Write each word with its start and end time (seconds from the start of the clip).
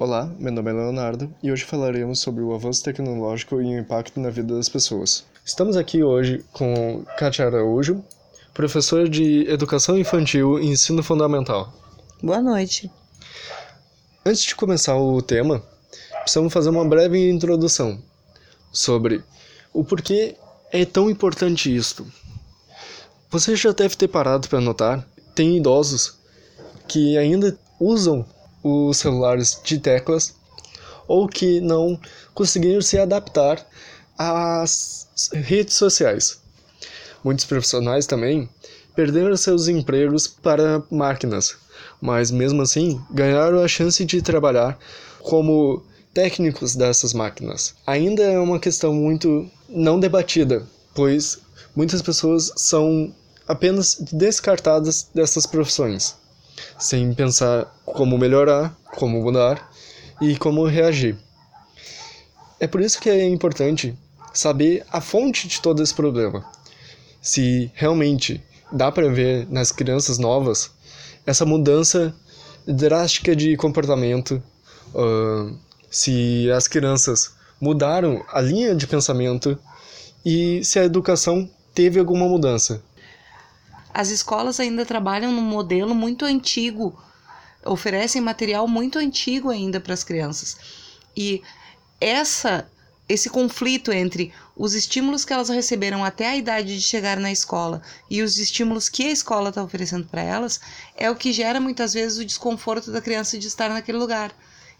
Olá, 0.00 0.32
meu 0.38 0.52
nome 0.52 0.70
é 0.70 0.74
Leonardo 0.74 1.34
e 1.42 1.50
hoje 1.50 1.64
falaremos 1.64 2.20
sobre 2.20 2.40
o 2.40 2.54
avanço 2.54 2.84
tecnológico 2.84 3.60
e 3.60 3.64
o 3.64 3.80
impacto 3.80 4.20
na 4.20 4.30
vida 4.30 4.54
das 4.54 4.68
pessoas. 4.68 5.24
Estamos 5.44 5.76
aqui 5.76 6.04
hoje 6.04 6.44
com 6.52 7.04
Kátia 7.18 7.46
Araújo, 7.46 8.00
professora 8.54 9.08
de 9.08 9.44
Educação 9.50 9.98
Infantil 9.98 10.60
e 10.60 10.68
Ensino 10.68 11.02
Fundamental. 11.02 11.72
Boa 12.22 12.40
noite. 12.40 12.88
Antes 14.24 14.42
de 14.42 14.54
começar 14.54 14.96
o 14.96 15.20
tema, 15.20 15.60
precisamos 16.20 16.52
fazer 16.52 16.68
uma 16.68 16.88
breve 16.88 17.28
introdução 17.28 18.00
sobre 18.70 19.24
o 19.72 19.82
porquê 19.82 20.36
é 20.70 20.84
tão 20.84 21.10
importante 21.10 21.74
isto. 21.74 22.06
Você 23.30 23.56
já 23.56 23.72
deve 23.72 23.96
ter 23.96 24.06
parado 24.06 24.48
para 24.48 24.60
notar, 24.60 25.04
tem 25.34 25.56
idosos 25.56 26.16
que 26.86 27.18
ainda 27.18 27.58
usam 27.80 28.24
os 28.62 28.96
celulares 28.96 29.60
de 29.64 29.78
teclas 29.78 30.34
ou 31.06 31.26
que 31.26 31.60
não 31.60 31.98
conseguiram 32.34 32.82
se 32.82 32.98
adaptar 32.98 33.66
às 34.16 35.08
redes 35.32 35.74
sociais. 35.74 36.38
Muitos 37.24 37.44
profissionais 37.44 38.06
também 38.06 38.48
perderam 38.94 39.36
seus 39.36 39.68
empregos 39.68 40.26
para 40.26 40.82
máquinas, 40.90 41.56
mas 42.00 42.30
mesmo 42.30 42.62
assim 42.62 43.00
ganharam 43.10 43.60
a 43.60 43.68
chance 43.68 44.04
de 44.04 44.20
trabalhar 44.20 44.78
como 45.22 45.82
técnicos 46.12 46.74
dessas 46.76 47.12
máquinas. 47.12 47.74
Ainda 47.86 48.22
é 48.22 48.38
uma 48.38 48.58
questão 48.58 48.92
muito 48.92 49.48
não 49.68 49.98
debatida, 49.98 50.66
pois 50.94 51.38
muitas 51.74 52.02
pessoas 52.02 52.52
são 52.56 53.14
apenas 53.46 53.96
descartadas 54.12 55.08
dessas 55.14 55.46
profissões 55.46 56.16
sem 56.78 57.12
pensar 57.14 57.66
como 57.84 58.18
melhorar, 58.18 58.76
como 58.96 59.22
mudar 59.22 59.70
e 60.20 60.36
como 60.36 60.66
reagir. 60.66 61.16
É 62.60 62.66
por 62.66 62.80
isso 62.80 63.00
que 63.00 63.08
é 63.08 63.26
importante 63.26 63.96
saber 64.32 64.84
a 64.90 65.00
fonte 65.00 65.48
de 65.48 65.60
todo 65.60 65.82
esse 65.82 65.94
problema. 65.94 66.44
Se 67.20 67.70
realmente 67.74 68.42
dá 68.72 68.90
para 68.90 69.08
ver 69.08 69.46
nas 69.50 69.72
crianças 69.72 70.18
novas 70.18 70.70
essa 71.26 71.44
mudança 71.44 72.14
drástica 72.66 73.34
de 73.34 73.56
comportamento, 73.56 74.42
uh, 74.94 75.56
se 75.90 76.50
as 76.50 76.68
crianças 76.68 77.32
mudaram 77.60 78.24
a 78.32 78.40
linha 78.40 78.74
de 78.74 78.86
pensamento 78.86 79.58
e 80.24 80.64
se 80.64 80.78
a 80.78 80.84
educação 80.84 81.48
teve 81.74 81.98
alguma 81.98 82.26
mudança 82.26 82.82
as 83.98 84.10
escolas 84.10 84.60
ainda 84.60 84.86
trabalham 84.86 85.32
num 85.32 85.42
modelo 85.42 85.92
muito 85.92 86.24
antigo, 86.24 86.96
oferecem 87.64 88.22
material 88.22 88.68
muito 88.68 88.96
antigo 88.96 89.50
ainda 89.50 89.80
para 89.80 89.92
as 89.92 90.04
crianças. 90.04 90.56
E 91.16 91.42
essa 92.00 92.70
esse 93.08 93.28
conflito 93.28 93.90
entre 93.90 94.32
os 94.54 94.74
estímulos 94.74 95.24
que 95.24 95.32
elas 95.32 95.48
receberam 95.48 96.04
até 96.04 96.28
a 96.28 96.36
idade 96.36 96.76
de 96.76 96.80
chegar 96.80 97.16
na 97.16 97.32
escola 97.32 97.82
e 98.08 98.22
os 98.22 98.38
estímulos 98.38 98.88
que 98.88 99.02
a 99.02 99.10
escola 99.10 99.48
está 99.48 99.64
oferecendo 99.64 100.06
para 100.06 100.22
elas 100.22 100.60
é 100.94 101.10
o 101.10 101.16
que 101.16 101.32
gera 101.32 101.58
muitas 101.58 101.92
vezes 101.92 102.18
o 102.18 102.24
desconforto 102.24 102.92
da 102.92 103.00
criança 103.00 103.36
de 103.36 103.48
estar 103.48 103.68
naquele 103.68 103.98
lugar. 103.98 104.30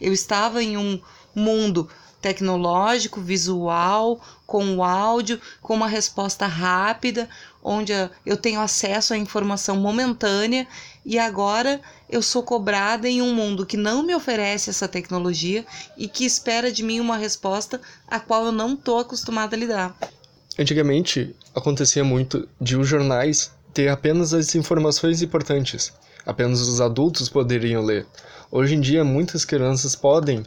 Eu 0.01 0.13
estava 0.13 0.63
em 0.63 0.77
um 0.77 1.01
mundo 1.35 1.91
tecnológico, 2.21 3.21
visual, 3.21 4.21
com 4.47 4.77
o 4.77 4.83
áudio, 4.83 5.41
com 5.61 5.75
uma 5.75 5.89
resposta 5.89 6.47
rápida, 6.47 7.29
onde 7.63 7.93
eu 8.25 8.37
tenho 8.37 8.61
acesso 8.61 9.15
à 9.15 9.19
informação 9.19 9.77
momentânea 9.77 10.67
e 11.05 11.19
agora 11.19 11.81
eu 12.09 12.23
sou 12.23 12.43
cobrada 12.43 13.09
em 13.09 13.21
um 13.23 13.35
mundo 13.35 13.67
que 13.67 13.77
não 13.77 14.03
me 14.03 14.15
oferece 14.15 14.71
essa 14.71 14.89
tecnologia 14.89 15.65
e 15.97 16.09
que 16.09 16.25
espera 16.25 16.71
de 16.71 16.83
mim 16.83 17.01
uma 17.01 17.17
resposta 17.17 17.81
a 18.07 18.21
qual 18.21 18.47
eu 18.47 18.53
não 18.53 18.75
estou 18.75 18.99
acostumada 18.99 19.57
a 19.57 19.59
lidar. 19.59 19.97
Antigamente 20.59 21.35
acontecia 21.55 22.05
muito 22.05 22.49
de 22.61 22.77
os 22.77 22.87
jornais 22.87 23.53
ter 23.73 23.89
apenas 23.89 24.35
as 24.35 24.55
informações 24.55 25.23
importantes, 25.23 25.93
apenas 26.27 26.61
os 26.61 26.81
adultos 26.81 27.29
poderiam 27.29 27.85
ler. 27.85 28.07
Hoje 28.51 28.75
em 28.75 28.81
dia 28.81 29.05
muitas 29.05 29.45
crianças 29.45 29.95
podem 29.95 30.45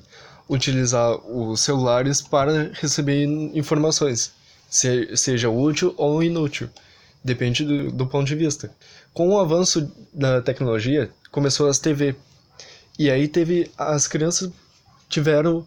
utilizar 0.49 1.15
os 1.31 1.61
celulares 1.61 2.21
para 2.21 2.71
receber 2.73 3.23
informações, 3.53 4.33
seja 4.69 5.49
útil 5.49 5.93
ou 5.97 6.21
inútil, 6.21 6.69
depende 7.23 7.63
do, 7.63 7.91
do 7.91 8.07
ponto 8.07 8.27
de 8.27 8.35
vista. 8.35 8.71
Com 9.13 9.29
o 9.29 9.39
avanço 9.39 9.91
da 10.13 10.41
tecnologia, 10.41 11.11
começou 11.31 11.67
as 11.67 11.79
TV, 11.79 12.15
e 12.97 13.09
aí 13.09 13.27
teve 13.27 13.71
as 13.77 14.07
crianças 14.07 14.51
tiveram 15.09 15.65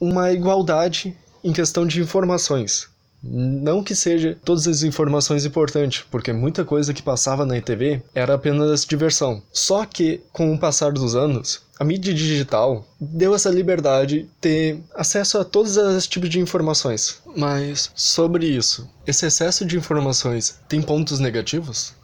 uma 0.00 0.32
igualdade 0.32 1.16
em 1.42 1.52
questão 1.52 1.86
de 1.86 2.00
informações. 2.00 2.88
Não 3.22 3.82
que 3.82 3.96
seja 3.96 4.38
todas 4.44 4.68
as 4.68 4.82
informações 4.82 5.44
importantes, 5.44 6.04
porque 6.08 6.32
muita 6.32 6.64
coisa 6.64 6.94
que 6.94 7.02
passava 7.02 7.44
na 7.44 7.60
TV 7.60 8.00
era 8.14 8.34
apenas 8.34 8.84
diversão. 8.84 9.42
Só 9.52 9.84
que, 9.84 10.20
com 10.32 10.54
o 10.54 10.58
passar 10.58 10.92
dos 10.92 11.16
anos, 11.16 11.62
a 11.78 11.84
mídia 11.84 12.12
digital 12.12 12.84
deu 13.00 13.34
essa 13.34 13.48
liberdade 13.48 14.22
de 14.22 14.28
ter 14.40 14.80
acesso 14.94 15.38
a 15.38 15.44
todos 15.44 15.76
os 15.76 16.06
tipos 16.06 16.28
de 16.28 16.40
informações. 16.40 17.22
Mas 17.36 17.90
sobre 17.94 18.46
isso, 18.46 18.88
esse 19.06 19.26
excesso 19.26 19.64
de 19.64 19.76
informações 19.76 20.58
tem 20.68 20.82
pontos 20.82 21.20
negativos? 21.20 21.94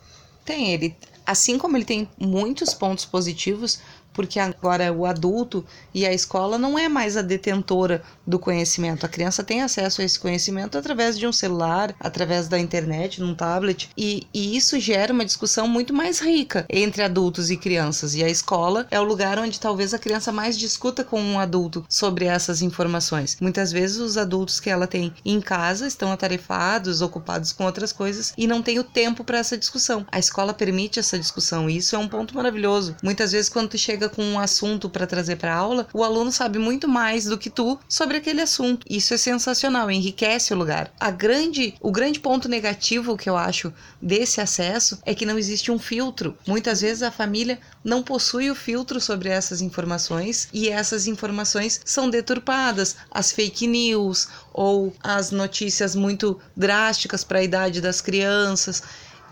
Tem, 0.44 0.72
ele. 0.72 0.94
Assim 1.26 1.58
como 1.58 1.76
ele 1.76 1.86
tem 1.86 2.08
muitos 2.18 2.74
pontos 2.74 3.04
positivos, 3.04 3.80
porque 4.14 4.38
agora 4.38 4.92
o 4.92 5.04
adulto 5.04 5.64
e 5.92 6.06
a 6.06 6.14
escola 6.14 6.56
não 6.56 6.78
é 6.78 6.88
mais 6.88 7.16
a 7.16 7.22
detentora 7.22 8.02
do 8.26 8.38
conhecimento. 8.38 9.04
A 9.04 9.08
criança 9.08 9.42
tem 9.42 9.60
acesso 9.60 10.00
a 10.00 10.04
esse 10.04 10.18
conhecimento 10.18 10.78
através 10.78 11.18
de 11.18 11.26
um 11.26 11.32
celular, 11.32 11.94
através 12.00 12.48
da 12.48 12.58
internet, 12.58 13.20
num 13.20 13.34
tablet, 13.34 13.90
e, 13.96 14.26
e 14.32 14.56
isso 14.56 14.78
gera 14.78 15.12
uma 15.12 15.24
discussão 15.24 15.68
muito 15.68 15.92
mais 15.92 16.20
rica 16.20 16.64
entre 16.70 17.02
adultos 17.02 17.50
e 17.50 17.56
crianças. 17.56 18.14
E 18.14 18.22
a 18.24 18.28
escola 18.28 18.86
é 18.90 18.98
o 19.00 19.04
lugar 19.04 19.38
onde 19.38 19.60
talvez 19.60 19.92
a 19.92 19.98
criança 19.98 20.32
mais 20.32 20.56
discuta 20.56 21.02
com 21.02 21.20
um 21.20 21.38
adulto 21.38 21.84
sobre 21.88 22.24
essas 22.26 22.62
informações. 22.62 23.36
Muitas 23.40 23.72
vezes 23.72 23.98
os 23.98 24.16
adultos 24.16 24.60
que 24.60 24.70
ela 24.70 24.86
tem 24.86 25.12
em 25.24 25.40
casa 25.40 25.86
estão 25.86 26.12
atarefados, 26.12 27.02
ocupados 27.02 27.52
com 27.52 27.64
outras 27.64 27.92
coisas 27.92 28.32
e 28.38 28.46
não 28.46 28.62
tem 28.62 28.78
o 28.78 28.84
tempo 28.84 29.24
para 29.24 29.38
essa 29.38 29.58
discussão. 29.58 30.06
A 30.10 30.18
escola 30.18 30.54
permite 30.54 30.98
essa 30.98 31.18
discussão 31.18 31.68
e 31.68 31.78
isso 31.78 31.96
é 31.96 31.98
um 31.98 32.08
ponto 32.08 32.34
maravilhoso. 32.34 32.96
Muitas 33.02 33.32
vezes 33.32 33.48
quando 33.48 33.70
tu 33.70 33.78
chega 33.78 34.03
chega 34.04 34.08
com 34.08 34.22
um 34.22 34.38
assunto 34.38 34.88
para 34.88 35.06
trazer 35.06 35.36
para 35.36 35.54
aula, 35.54 35.86
o 35.92 36.02
aluno 36.02 36.30
sabe 36.30 36.58
muito 36.58 36.88
mais 36.88 37.24
do 37.24 37.38
que 37.38 37.50
tu 37.50 37.78
sobre 37.88 38.18
aquele 38.18 38.40
assunto. 38.40 38.86
Isso 38.88 39.14
é 39.14 39.16
sensacional, 39.16 39.90
enriquece 39.90 40.52
o 40.52 40.56
lugar. 40.56 40.92
A 41.00 41.10
grande, 41.10 41.74
o 41.80 41.90
grande 41.90 42.20
ponto 42.20 42.48
negativo 42.48 43.16
que 43.16 43.28
eu 43.28 43.36
acho 43.36 43.72
desse 44.00 44.40
acesso 44.40 44.98
é 45.04 45.14
que 45.14 45.26
não 45.26 45.38
existe 45.38 45.70
um 45.70 45.78
filtro. 45.78 46.36
Muitas 46.46 46.80
vezes 46.80 47.02
a 47.02 47.10
família 47.10 47.58
não 47.82 48.02
possui 48.02 48.50
o 48.50 48.54
filtro 48.54 49.00
sobre 49.00 49.28
essas 49.28 49.60
informações 49.60 50.48
e 50.52 50.68
essas 50.68 51.06
informações 51.06 51.80
são 51.84 52.10
deturpadas, 52.10 52.96
as 53.10 53.32
fake 53.32 53.66
news 53.66 54.28
ou 54.52 54.94
as 55.02 55.30
notícias 55.30 55.94
muito 55.94 56.38
drásticas 56.56 57.24
para 57.24 57.38
a 57.38 57.42
idade 57.42 57.80
das 57.80 58.00
crianças. 58.00 58.82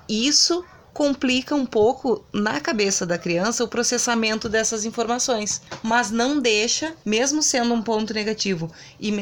Isso 0.09 0.65
complica 0.93 1.55
um 1.55 1.65
pouco 1.65 2.25
na 2.33 2.61
cabeça 2.61 3.07
da 3.07 3.19
criança 3.19 3.65
o 3.65 3.69
processamento 3.69 4.49
dessas 4.49 4.85
informações, 4.85 5.63
mas 5.83 6.11
não 6.11 6.41
deixa, 6.41 6.95
mesmo 7.05 7.43
sendo 7.43 7.75
um 7.75 7.83
ponto 7.83 8.13
negativo 8.13 8.71
e 9.01 9.13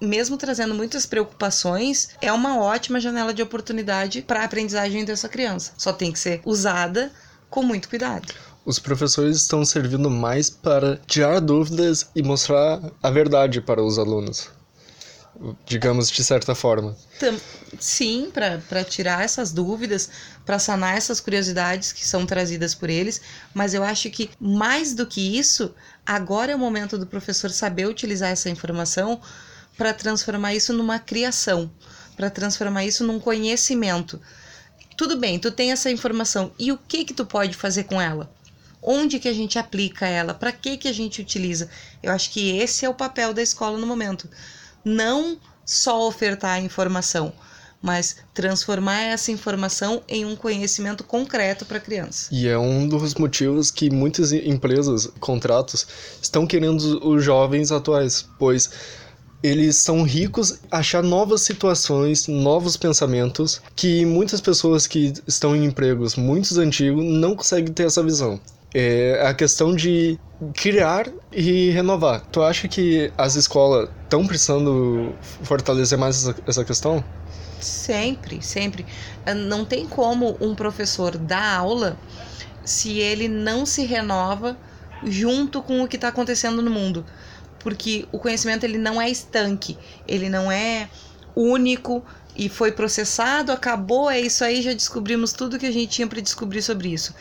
mesmo, 0.00 0.36
trazendo 0.36 0.74
muitas 0.74 1.06
preocupações, 1.06 2.10
é 2.20 2.32
uma 2.32 2.58
ótima 2.58 3.00
janela 3.00 3.34
de 3.34 3.42
oportunidade 3.42 4.22
para 4.22 4.40
a 4.40 4.44
aprendizagem 4.44 5.04
dessa 5.04 5.28
criança. 5.28 5.72
Só 5.76 5.92
tem 5.92 6.12
que 6.12 6.18
ser 6.18 6.40
usada 6.44 7.10
com 7.50 7.62
muito 7.62 7.88
cuidado. 7.88 8.32
Os 8.64 8.78
professores 8.78 9.36
estão 9.36 9.64
servindo 9.64 10.10
mais 10.10 10.50
para 10.50 10.96
tirar 11.06 11.40
dúvidas 11.40 12.10
e 12.16 12.22
mostrar 12.22 12.80
a 13.00 13.10
verdade 13.10 13.60
para 13.60 13.82
os 13.82 13.98
alunos 13.98 14.55
digamos 15.64 16.10
de 16.10 16.24
certa 16.24 16.54
forma. 16.54 16.96
Sim, 17.78 18.30
para 18.32 18.84
tirar 18.84 19.24
essas 19.24 19.52
dúvidas, 19.52 20.10
para 20.44 20.58
sanar 20.58 20.96
essas 20.96 21.20
curiosidades 21.20 21.92
que 21.92 22.06
são 22.06 22.24
trazidas 22.24 22.74
por 22.74 22.88
eles, 22.88 23.20
mas 23.52 23.74
eu 23.74 23.82
acho 23.82 24.10
que 24.10 24.30
mais 24.40 24.94
do 24.94 25.06
que 25.06 25.38
isso, 25.38 25.74
agora 26.04 26.52
é 26.52 26.56
o 26.56 26.58
momento 26.58 26.98
do 26.98 27.06
professor 27.06 27.50
saber 27.50 27.86
utilizar 27.86 28.30
essa 28.30 28.50
informação 28.50 29.20
para 29.76 29.92
transformar 29.92 30.54
isso 30.54 30.72
numa 30.72 30.98
criação, 30.98 31.70
para 32.16 32.30
transformar 32.30 32.84
isso 32.84 33.04
num 33.04 33.20
conhecimento. 33.20 34.20
Tudo 34.96 35.18
bem, 35.18 35.38
tu 35.38 35.50
tem 35.50 35.72
essa 35.72 35.90
informação 35.90 36.52
e 36.58 36.72
o 36.72 36.78
que 36.78 37.04
que 37.04 37.12
tu 37.12 37.26
pode 37.26 37.54
fazer 37.56 37.84
com 37.84 38.00
ela? 38.00 38.30
Onde 38.80 39.18
que 39.18 39.28
a 39.28 39.32
gente 39.32 39.58
aplica 39.58 40.06
ela? 40.06 40.32
Para 40.32 40.52
que 40.52 40.76
que 40.76 40.88
a 40.88 40.92
gente 40.92 41.20
utiliza? 41.20 41.68
Eu 42.02 42.12
acho 42.12 42.30
que 42.30 42.56
esse 42.56 42.84
é 42.84 42.88
o 42.88 42.94
papel 42.94 43.34
da 43.34 43.42
escola 43.42 43.76
no 43.76 43.86
momento 43.86 44.28
não 44.86 45.36
só 45.64 46.06
ofertar 46.06 46.52
a 46.52 46.60
informação, 46.60 47.32
mas 47.82 48.18
transformar 48.32 49.02
essa 49.02 49.32
informação 49.32 50.00
em 50.08 50.24
um 50.24 50.36
conhecimento 50.36 51.02
concreto 51.02 51.66
para 51.66 51.78
a 51.78 51.80
criança. 51.80 52.28
E 52.30 52.46
é 52.46 52.56
um 52.56 52.88
dos 52.88 53.16
motivos 53.16 53.72
que 53.72 53.90
muitas 53.90 54.32
empresas, 54.32 55.08
contratos, 55.18 55.86
estão 56.22 56.46
querendo 56.46 57.04
os 57.04 57.24
jovens 57.24 57.72
atuais, 57.72 58.28
pois 58.38 58.70
eles 59.42 59.76
são 59.76 60.02
ricos 60.02 60.60
achar 60.70 61.02
novas 61.02 61.42
situações, 61.42 62.28
novos 62.28 62.76
pensamentos 62.76 63.60
que 63.74 64.06
muitas 64.06 64.40
pessoas 64.40 64.86
que 64.86 65.12
estão 65.26 65.54
em 65.54 65.64
empregos 65.64 66.14
muito 66.14 66.58
antigos 66.60 67.04
não 67.04 67.34
conseguem 67.34 67.72
ter 67.72 67.86
essa 67.86 68.02
visão. 68.02 68.40
É 68.74 69.26
a 69.26 69.32
questão 69.32 69.74
de 69.74 70.18
criar 70.54 71.08
e 71.32 71.70
renovar. 71.70 72.20
Tu 72.32 72.42
acha 72.42 72.68
que 72.68 73.10
as 73.16 73.34
escolas 73.36 73.88
estão 74.02 74.26
precisando 74.26 75.14
fortalecer 75.42 75.98
mais 75.98 76.28
essa 76.46 76.64
questão? 76.64 77.02
Sempre, 77.60 78.42
sempre. 78.42 78.84
Não 79.48 79.64
tem 79.64 79.86
como 79.86 80.36
um 80.40 80.54
professor 80.54 81.16
dar 81.16 81.58
aula 81.58 81.96
se 82.64 82.98
ele 82.98 83.28
não 83.28 83.64
se 83.64 83.84
renova 83.84 84.56
junto 85.04 85.62
com 85.62 85.82
o 85.82 85.88
que 85.88 85.96
está 85.96 86.08
acontecendo 86.08 86.60
no 86.60 86.70
mundo 86.70 87.04
porque 87.66 88.06
o 88.12 88.18
conhecimento 88.20 88.62
ele 88.62 88.78
não 88.78 89.02
é 89.02 89.10
estanque, 89.10 89.76
ele 90.06 90.30
não 90.30 90.52
é 90.52 90.88
único 91.34 92.00
e 92.36 92.48
foi 92.48 92.70
processado, 92.70 93.50
acabou, 93.50 94.08
é 94.08 94.20
isso 94.20 94.44
aí, 94.44 94.62
já 94.62 94.72
descobrimos 94.72 95.32
tudo 95.32 95.58
que 95.58 95.66
a 95.66 95.72
gente 95.72 95.88
tinha 95.88 96.06
para 96.06 96.20
descobrir 96.20 96.62
sobre 96.62 96.92
isso. 96.92 97.12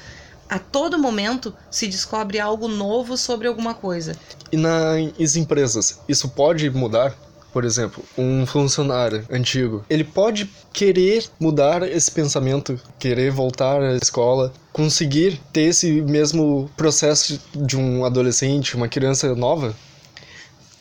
A 0.50 0.59
todo 0.59 0.97
momento 0.97 1.53
se 1.71 1.88
descobre 1.88 2.39
algo 2.39 2.68
novo 2.68 3.18
sobre 3.18 3.47
alguma 3.47 3.74
coisa. 3.74 4.15
E 4.51 4.57
nas 4.57 5.36
empresas, 5.36 6.00
isso 6.07 6.30
pode 6.30 6.69
mudar? 6.69 7.15
Por 7.51 7.63
exemplo, 7.63 8.03
um 8.18 8.45
funcionário 8.45 9.25
antigo, 9.31 9.86
ele 9.89 10.03
pode 10.03 10.50
querer 10.74 11.25
mudar 11.39 11.83
esse 11.83 12.12
pensamento, 12.12 12.77
querer 13.00 13.31
voltar 13.31 13.81
à 13.81 13.95
escola, 13.95 14.51
conseguir 14.74 15.39
ter 15.53 15.69
esse 15.69 16.01
mesmo 16.01 16.69
processo 16.75 17.39
de 17.56 17.77
um 17.77 18.03
adolescente, 18.03 18.75
uma 18.75 18.89
criança 18.89 19.33
nova? 19.33 19.74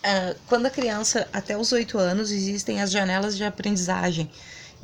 uh, 0.05 0.37
quando 0.47 0.67
a 0.67 0.71
criança, 0.71 1.27
até 1.33 1.57
os 1.57 1.73
oito 1.73 1.99
anos, 1.99 2.31
existem 2.31 2.81
as 2.81 2.91
janelas 2.91 3.37
de 3.37 3.45
aprendizagem. 3.45 4.31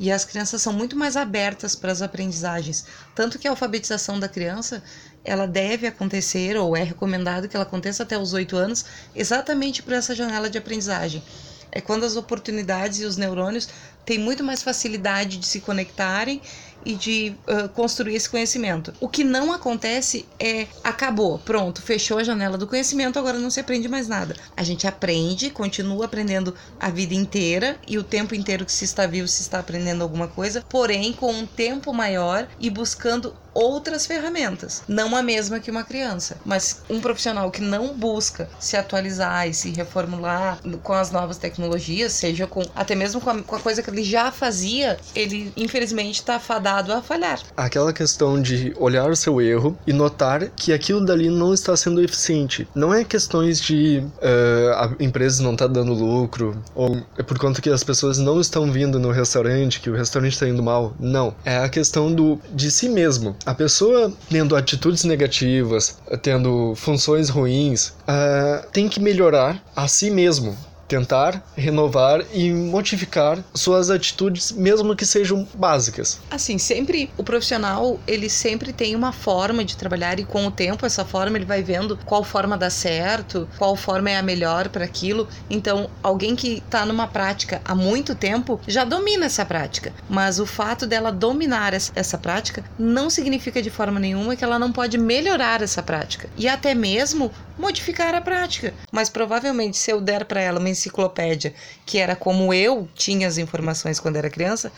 E 0.01 0.11
as 0.11 0.25
crianças 0.25 0.63
são 0.63 0.73
muito 0.73 0.97
mais 0.97 1.15
abertas 1.15 1.75
para 1.75 1.91
as 1.91 2.01
aprendizagens. 2.01 2.85
Tanto 3.13 3.37
que 3.37 3.47
a 3.47 3.51
alfabetização 3.51 4.19
da 4.19 4.27
criança, 4.27 4.81
ela 5.23 5.45
deve 5.45 5.85
acontecer, 5.85 6.57
ou 6.57 6.75
é 6.75 6.81
recomendado 6.81 7.47
que 7.47 7.55
ela 7.55 7.65
aconteça 7.65 8.01
até 8.01 8.17
os 8.17 8.33
oito 8.33 8.57
anos, 8.57 8.83
exatamente 9.15 9.83
por 9.83 9.93
essa 9.93 10.15
janela 10.15 10.49
de 10.49 10.57
aprendizagem. 10.57 11.23
É 11.71 11.79
quando 11.79 12.03
as 12.03 12.15
oportunidades 12.15 12.99
e 12.99 13.05
os 13.05 13.15
neurônios 13.15 13.69
têm 14.03 14.17
muito 14.17 14.43
mais 14.43 14.63
facilidade 14.63 15.37
de 15.37 15.45
se 15.45 15.61
conectarem 15.61 16.41
e 16.85 16.95
de 16.95 17.35
uh, 17.47 17.69
construir 17.69 18.15
esse 18.15 18.29
conhecimento. 18.29 18.93
O 18.99 19.07
que 19.07 19.23
não 19.23 19.51
acontece 19.51 20.25
é 20.39 20.67
acabou, 20.83 21.39
pronto, 21.39 21.81
fechou 21.81 22.17
a 22.17 22.23
janela 22.23 22.57
do 22.57 22.67
conhecimento, 22.67 23.19
agora 23.19 23.39
não 23.39 23.49
se 23.49 23.59
aprende 23.59 23.87
mais 23.87 24.07
nada. 24.07 24.35
A 24.55 24.63
gente 24.63 24.87
aprende, 24.87 25.49
continua 25.49 26.05
aprendendo 26.05 26.55
a 26.79 26.89
vida 26.89 27.13
inteira 27.13 27.77
e 27.87 27.97
o 27.97 28.03
tempo 28.03 28.35
inteiro 28.35 28.65
que 28.65 28.71
se 28.71 28.85
está 28.85 29.05
vivo 29.05 29.27
se 29.27 29.41
está 29.41 29.59
aprendendo 29.59 30.01
alguma 30.01 30.27
coisa, 30.27 30.63
porém 30.67 31.13
com 31.13 31.31
um 31.31 31.45
tempo 31.45 31.93
maior 31.93 32.47
e 32.59 32.69
buscando 32.69 33.35
outras 33.53 34.05
ferramentas, 34.05 34.83
não 34.87 35.15
a 35.15 35.21
mesma 35.21 35.59
que 35.59 35.71
uma 35.71 35.83
criança, 35.83 36.37
mas 36.45 36.81
um 36.89 36.99
profissional 36.99 37.51
que 37.51 37.61
não 37.61 37.95
busca 37.95 38.49
se 38.59 38.77
atualizar 38.77 39.47
e 39.47 39.53
se 39.53 39.71
reformular 39.71 40.59
com 40.83 40.93
as 40.93 41.11
novas 41.11 41.37
tecnologias, 41.37 42.13
seja 42.13 42.47
com 42.47 42.63
até 42.75 42.95
mesmo 42.95 43.19
com 43.19 43.29
a, 43.29 43.41
com 43.41 43.55
a 43.55 43.59
coisa 43.59 43.81
que 43.81 43.89
ele 43.89 44.03
já 44.03 44.31
fazia, 44.31 44.97
ele 45.15 45.51
infelizmente 45.55 46.15
está 46.15 46.39
fadado 46.39 46.93
a 46.93 47.01
falhar. 47.01 47.39
Aquela 47.55 47.93
questão 47.93 48.41
de 48.41 48.73
olhar 48.77 49.09
o 49.09 49.15
seu 49.15 49.41
erro 49.41 49.77
e 49.85 49.93
notar 49.93 50.49
que 50.49 50.73
aquilo 50.73 51.05
dali 51.05 51.29
não 51.29 51.53
está 51.53 51.75
sendo 51.75 52.01
eficiente. 52.01 52.67
Não 52.73 52.93
é 52.93 53.03
questões 53.03 53.59
de 53.59 54.03
uh, 54.17 54.73
a 54.75 55.03
empresa 55.03 55.43
não 55.43 55.53
está 55.53 55.67
dando 55.67 55.93
lucro 55.93 56.61
ou 56.73 57.01
é 57.17 57.23
por 57.23 57.37
conta 57.37 57.61
que 57.61 57.69
as 57.69 57.83
pessoas 57.83 58.17
não 58.17 58.39
estão 58.39 58.71
vindo 58.71 58.99
no 58.99 59.11
restaurante, 59.11 59.79
que 59.79 59.89
o 59.89 59.95
restaurante 59.95 60.33
está 60.33 60.47
indo 60.47 60.63
mal. 60.63 60.93
Não, 60.99 61.35
é 61.43 61.57
a 61.57 61.69
questão 61.69 62.13
do 62.13 62.39
de 62.53 62.71
si 62.71 62.89
mesmo 62.89 63.35
a 63.45 63.53
pessoa 63.53 64.13
tendo 64.29 64.55
atitudes 64.55 65.03
negativas, 65.03 65.97
tendo 66.21 66.73
funções 66.75 67.29
ruins, 67.29 67.89
uh, 68.07 68.65
tem 68.71 68.87
que 68.87 68.99
melhorar 68.99 69.61
a 69.75 69.87
si 69.87 70.09
mesmo 70.09 70.57
tentar 70.91 71.41
renovar 71.55 72.21
e 72.33 72.51
modificar 72.51 73.41
suas 73.55 73.89
atitudes, 73.89 74.51
mesmo 74.51 74.93
que 74.93 75.05
sejam 75.05 75.47
básicas. 75.53 76.19
Assim, 76.29 76.57
sempre 76.57 77.09
o 77.17 77.23
profissional, 77.23 77.97
ele 78.05 78.29
sempre 78.29 78.73
tem 78.73 78.93
uma 78.93 79.13
forma 79.13 79.63
de 79.63 79.77
trabalhar 79.77 80.19
e 80.19 80.25
com 80.25 80.45
o 80.45 80.51
tempo 80.51 80.85
essa 80.85 81.05
forma 81.05 81.37
ele 81.37 81.45
vai 81.45 81.63
vendo 81.63 81.97
qual 82.05 82.25
forma 82.25 82.57
dá 82.57 82.69
certo, 82.69 83.47
qual 83.57 83.73
forma 83.77 84.09
é 84.09 84.17
a 84.17 84.21
melhor 84.21 84.67
para 84.67 84.83
aquilo. 84.83 85.29
Então, 85.49 85.89
alguém 86.03 86.35
que 86.35 86.57
está 86.57 86.85
numa 86.85 87.07
prática 87.07 87.61
há 87.63 87.73
muito 87.73 88.13
tempo 88.13 88.59
já 88.67 88.83
domina 88.83 89.27
essa 89.27 89.45
prática, 89.45 89.93
mas 90.09 90.41
o 90.41 90.45
fato 90.45 90.85
dela 90.85 91.09
dominar 91.09 91.73
essa 91.73 92.17
prática 92.17 92.65
não 92.77 93.09
significa 93.09 93.61
de 93.61 93.69
forma 93.69 93.97
nenhuma 93.97 94.35
que 94.35 94.43
ela 94.43 94.59
não 94.59 94.73
pode 94.73 94.97
melhorar 94.97 95.61
essa 95.61 95.81
prática 95.81 96.27
e 96.35 96.49
até 96.49 96.75
mesmo 96.75 97.31
modificar 97.61 98.13
a 98.15 98.19
prática. 98.19 98.73
Mas 98.91 99.09
provavelmente 99.09 99.77
se 99.77 99.91
eu 99.91 100.01
der 100.01 100.25
para 100.25 100.41
ela 100.41 100.59
uma 100.59 100.69
enciclopédia 100.69 101.53
que 101.85 101.99
era 101.99 102.15
como 102.15 102.53
eu 102.53 102.89
tinha 102.95 103.27
as 103.27 103.37
informações 103.37 103.99
quando 103.99 104.17
era 104.17 104.29
criança, 104.29 104.71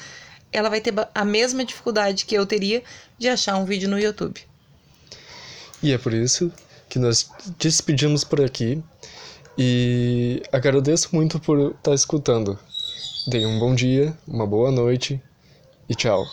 ela 0.51 0.69
vai 0.69 0.81
ter 0.81 0.93
a 1.15 1.25
mesma 1.25 1.65
dificuldade 1.65 2.25
que 2.25 2.35
eu 2.35 2.45
teria 2.45 2.83
de 3.17 3.27
achar 3.27 3.55
um 3.55 3.65
vídeo 3.65 3.89
no 3.89 3.99
YouTube. 3.99 4.39
E 5.81 5.91
é 5.91 5.97
por 5.97 6.13
isso 6.13 6.51
que 6.87 6.99
nós 6.99 7.29
despedimos 7.57 8.23
por 8.23 8.39
aqui 8.39 8.83
e 9.57 10.43
agradeço 10.51 11.09
muito 11.11 11.39
por 11.39 11.71
estar 11.71 11.93
escutando. 11.93 12.59
Tenha 13.31 13.47
um 13.47 13.57
bom 13.57 13.73
dia, 13.73 14.15
uma 14.27 14.45
boa 14.45 14.71
noite 14.71 15.21
e 15.89 15.95
tchau. 15.95 16.25